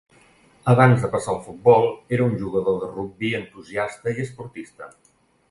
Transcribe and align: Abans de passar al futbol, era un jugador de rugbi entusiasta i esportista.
Abans 0.71 1.03
de 1.03 1.09
passar 1.15 1.29
al 1.33 1.37
futbol, 1.49 1.85
era 2.17 2.25
un 2.31 2.33
jugador 2.41 2.81
de 2.85 2.91
rugbi 2.95 3.33
entusiasta 3.43 4.17
i 4.17 4.27
esportista. 4.27 4.91